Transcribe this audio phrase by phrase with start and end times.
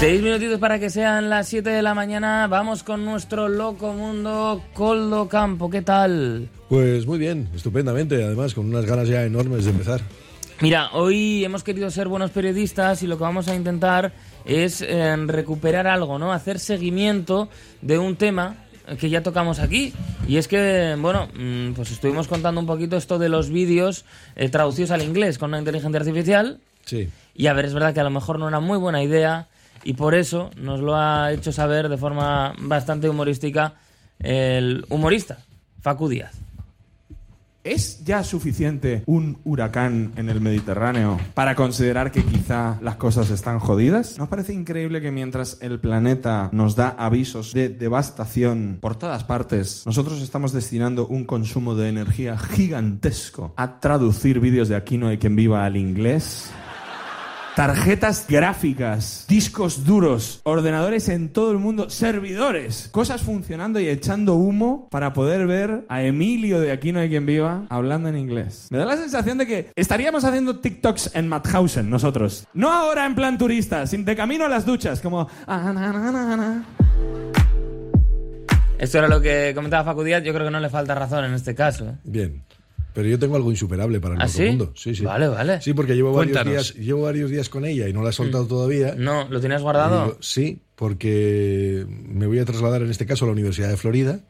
[0.00, 2.46] Seis minutitos para que sean las 7 de la mañana.
[2.46, 5.68] Vamos con nuestro loco mundo Coldo Campo.
[5.68, 6.48] ¿Qué tal?
[6.70, 10.00] Pues muy bien, estupendamente, además, con unas ganas ya enormes de empezar.
[10.62, 14.14] Mira, hoy hemos querido ser buenos periodistas y lo que vamos a intentar
[14.46, 16.32] es eh, recuperar algo, ¿no?
[16.32, 17.50] Hacer seguimiento
[17.82, 18.56] de un tema
[18.98, 19.92] que ya tocamos aquí.
[20.26, 24.48] Y es que, bueno, mm, pues estuvimos contando un poquito esto de los vídeos eh,
[24.48, 26.58] traducidos al inglés con una inteligencia artificial.
[26.86, 27.10] Sí.
[27.34, 29.49] Y a ver, es verdad que a lo mejor no era muy buena idea
[29.84, 33.74] y por eso nos lo ha hecho saber de forma bastante humorística
[34.18, 35.38] el humorista
[35.80, 36.32] Facu Díaz.
[37.62, 43.58] ¿Es ya suficiente un huracán en el Mediterráneo para considerar que quizá las cosas están
[43.58, 44.16] jodidas?
[44.16, 49.24] ¿No os parece increíble que mientras el planeta nos da avisos de devastación por todas
[49.24, 55.08] partes, nosotros estamos destinando un consumo de energía gigantesco a traducir vídeos de Aquí no
[55.08, 56.50] hay quien viva al inglés?
[57.56, 64.88] Tarjetas gráficas, discos duros, ordenadores en todo el mundo, servidores, cosas funcionando y echando humo
[64.90, 68.68] para poder ver a Emilio de Aquí no hay quien viva hablando en inglés.
[68.70, 72.46] Me da la sensación de que estaríamos haciendo TikToks en Mauthausen nosotros.
[72.54, 75.28] No ahora en plan turista, sin de camino a las duchas, como...
[75.46, 76.64] "Ah, na, na, na, na".
[78.78, 80.22] Esto era lo que comentaba Facu Díaz.
[80.22, 81.84] Yo creo que no le falta razón en este caso.
[81.86, 81.94] ¿eh?
[82.04, 82.42] Bien.
[83.00, 84.42] Pero yo tengo algo insuperable para el ¿Ah, sí?
[84.44, 84.74] mundo.
[84.76, 85.02] Sí, sí.
[85.02, 85.62] Vale, vale.
[85.62, 88.44] Sí, porque llevo varios, días, llevo varios días con ella y no la he soltado
[88.46, 88.94] todavía.
[88.94, 90.04] No, ¿lo Y guardado?
[90.04, 94.20] digo, sí, porque me voy a trasladar en este caso a la Universidad de Florida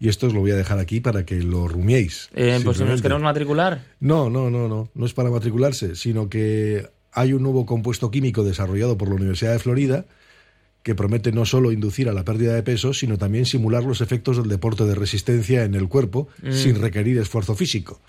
[0.00, 2.30] y esto os lo voy a dejar aquí para que lo rumiéis.
[2.34, 3.82] Eh, pues si nos queremos matricular.
[4.00, 4.88] No, no, no, no.
[4.94, 9.52] No es para matricularse, sino que hay un nuevo compuesto químico desarrollado por la Universidad
[9.52, 10.06] de Florida
[10.82, 14.36] que promete no solo inducir a la pérdida de peso, sino también simular los efectos
[14.38, 18.00] del deporte de resistencia en el cuerpo sin requerir esfuerzo físico.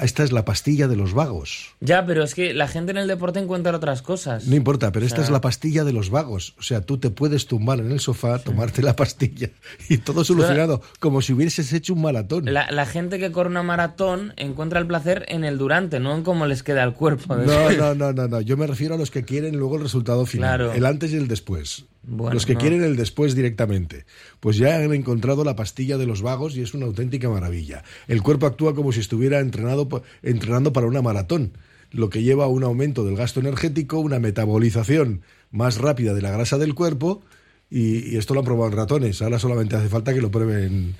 [0.00, 1.74] Esta es la pastilla de los vagos.
[1.80, 4.46] Ya, pero es que la gente en el deporte encuentra otras cosas.
[4.46, 6.54] No importa, pero esta sea- es la pastilla de los vagos.
[6.58, 9.50] O sea, tú te puedes tumbar en el sofá, tomarte la pastilla
[9.90, 12.46] y todo solucionado, como si hubieses hecho un maratón.
[12.46, 16.22] La, la gente que corre una maratón encuentra el placer en el durante, no en
[16.22, 17.36] cómo les queda el cuerpo.
[17.36, 18.40] No, no, no, no, no.
[18.40, 20.56] Yo me refiero a los que quieren luego el resultado final.
[20.58, 20.72] Claro.
[20.72, 21.84] El antes y el después.
[22.04, 22.60] Bueno, los que no.
[22.60, 24.04] quieren el después directamente.
[24.40, 27.84] Pues ya han encontrado la pastilla de los vagos y es una auténtica maravilla.
[28.08, 29.88] El cuerpo actúa como si estuviera entrenado,
[30.22, 31.52] entrenando para una maratón,
[31.90, 36.30] lo que lleva a un aumento del gasto energético, una metabolización más rápida de la
[36.30, 37.22] grasa del cuerpo
[37.70, 39.22] y, y esto lo han probado en ratones.
[39.22, 40.96] Ahora solamente hace falta que lo prueben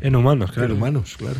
[0.00, 1.36] En humanos, en humanos, claro.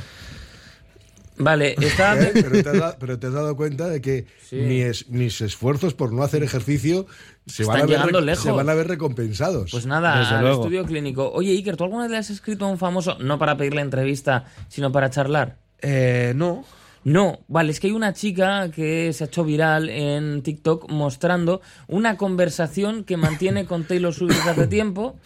[1.38, 2.20] Vale, está...
[2.20, 2.30] ¿Eh?
[2.34, 4.56] Pero, te has da- pero te has dado cuenta de que Sí.
[4.56, 7.06] mis, mis esfuerzos por no hacer ejercicio
[7.47, 8.42] se van, a ver, lejos.
[8.44, 9.70] se van a ver recompensados.
[9.70, 10.62] Pues nada, Desde al luego.
[10.62, 11.30] estudio clínico.
[11.32, 14.44] Oye, Iker, ¿tú alguna vez le has escrito a un famoso, no para pedirle entrevista,
[14.69, 15.56] sino para charlar?
[15.82, 16.64] Eh, no.
[17.08, 21.60] No, vale, es que hay una chica que se ha hecho viral en TikTok mostrando
[21.86, 25.16] una conversación que mantiene con Taylor Swift desde hace tiempo.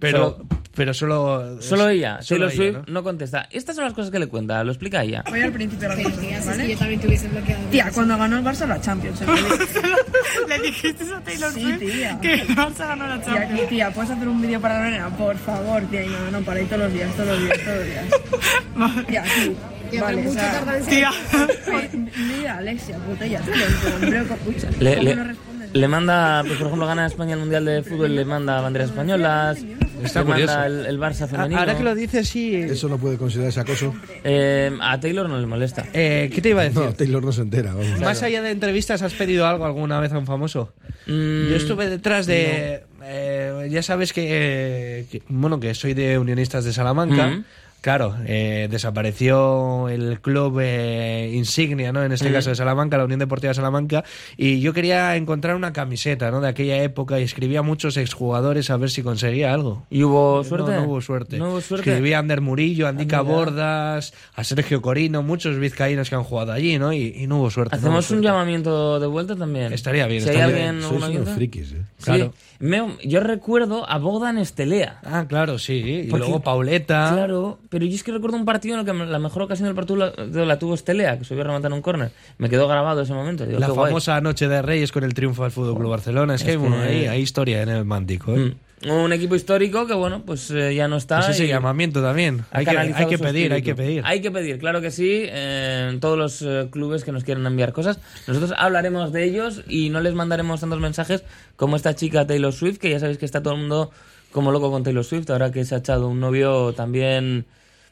[0.00, 1.62] Pero, Solo- pero solo.
[1.62, 2.94] Solo ella, solo Taylor ella, Swift ¿no?
[2.94, 3.46] no contesta.
[3.52, 5.22] Estas son las cosas que le cuenta, lo explica ella.
[5.30, 6.02] Voy al principio de la
[6.66, 7.62] yo también te hubiese bloqueado.
[7.70, 9.20] Tía, cuando ganó el Barça la Champions.
[9.22, 9.26] ¿eh?
[10.48, 12.18] Le dijiste a Taylor Sí, Swift tía.
[12.20, 13.68] que el Barça ganó la Tía, Champions.
[13.68, 15.16] tía, ¿puedes hacer un vídeo para la nena?
[15.16, 16.02] Por favor, tía.
[16.04, 19.06] Y no, no, para ahí todos los días, todos los días, todos los días.
[19.06, 19.56] Tía, sí.
[19.90, 21.10] Tía, vale, pero o sea, tarda en Tía.
[22.36, 22.98] Mira, Alexia,
[24.00, 24.68] breo, escucha.
[24.80, 25.70] Le, ¿Cómo le- no respondes?
[25.72, 29.58] le manda, pues por ejemplo, gana España el Mundial de Fútbol, le manda banderas españolas,
[30.02, 30.64] Está le manda curioso.
[30.64, 31.60] el, el Barça femenino.
[31.60, 32.54] Ahora que lo dices, sí.
[32.56, 33.94] Eso no puede considerarse acoso.
[34.24, 35.86] Eh, a Taylor no le molesta.
[35.92, 36.80] Eh, ¿Qué te iba a decir?
[36.80, 37.74] No, Taylor no se entera.
[37.74, 38.00] Vamos.
[38.00, 40.72] Más allá de entrevistas, ¿has pedido algo alguna vez a un famoso?
[41.06, 42.82] Mm, Yo estuve detrás de.
[43.04, 47.26] eh, ya sabes que, eh, que- Bueno, que soy de Unionistas de Salamanca.
[47.28, 47.44] Mm.
[47.80, 52.02] Claro, eh, desapareció el club eh, insignia, ¿no?
[52.04, 54.04] En este caso de Salamanca, la Unión Deportiva de Salamanca,
[54.36, 56.40] y yo quería encontrar una camiseta, ¿no?
[56.40, 59.86] De aquella época y escribía a muchos exjugadores a ver si conseguía algo.
[59.90, 60.72] ¿Y hubo suerte?
[60.72, 61.38] No, no hubo suerte.
[61.38, 61.90] No hubo suerte.
[61.90, 63.34] Escribí a Ander Murillo, a Andica Ah, mira.
[63.34, 66.92] Bordas, a Sergio Corino, muchos vizcaínos que han jugado allí, ¿no?
[66.92, 67.76] Y, y no hubo suerte.
[67.76, 69.72] no hubo Hacemos un llamamiento de vuelta también.
[69.72, 71.32] Estaría bien, estaría unos oyente.
[71.32, 71.82] frikis, ¿eh?
[71.98, 72.04] Sí.
[72.04, 72.34] Claro.
[72.58, 75.00] Me- yo recuerdo a Bogdan Estelea.
[75.02, 76.02] Ah, claro, sí.
[76.04, 77.10] Y Porque- luego Pauleta.
[77.14, 79.76] Claro, pero yo es que recuerdo un partido en el que la mejor ocasión del
[79.76, 82.10] partido la, la tuvo Estelea, que se vio rematar un córner.
[82.36, 83.46] Me quedó grabado ese momento.
[83.46, 83.90] Digo, La guay.
[83.90, 86.34] famosa Noche de Reyes con el triunfo del Fútbol Club Barcelona.
[86.34, 88.34] Es, Es que, hay, hay historia en el Mántico.
[88.34, 88.56] ¿eh?
[88.82, 88.90] Mm.
[88.90, 91.18] Un equipo histórico que, bueno, pues eh, ya no está.
[91.18, 92.44] Pues ese y llamamiento también.
[92.50, 94.02] ha Hay que, hay que pedir, hay que pedir.
[94.04, 95.26] Hay que pedir, claro que sí.
[95.26, 98.00] eh, todos los clubes que nos quieran enviar cosas.
[98.26, 101.22] Nosotros hablaremos de ellos y no les mandaremos tantos mensajes
[101.54, 103.92] como esta chica Taylor Swift, que ya sabéis que está todo el mundo
[104.32, 107.46] como loco con Taylor Swift, ahora que se ha echado un novio también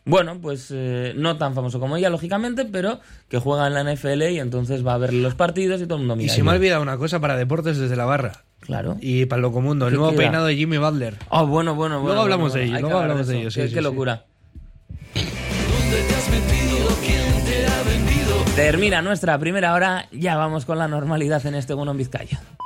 [0.09, 4.23] bueno, pues eh, no tan famoso como ella, lógicamente, pero que juega en la NFL
[4.31, 6.35] y entonces va a ver los partidos y todo el mundo Y mira.
[6.35, 8.45] se me ha olvidado una cosa para deportes desde la barra.
[8.61, 8.97] Claro.
[9.01, 10.19] Y para lo común, el ¿Qué nuevo queda?
[10.23, 11.15] peinado de Jimmy Butler.
[11.31, 12.07] Oh, bueno, bueno, bueno.
[12.09, 13.41] Luego hablamos bueno, de ello, luego hablamos de eso.
[13.41, 13.85] ello, sí, Qué, sí, qué sí.
[13.85, 14.25] locura.
[18.57, 22.41] Termina nuestra primera hora, ya vamos con la normalidad en este Bono en Vizcaya.